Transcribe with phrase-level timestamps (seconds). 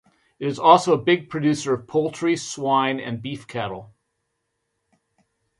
[0.39, 3.93] It is also a big producer of poultry, swine, and beef cattle.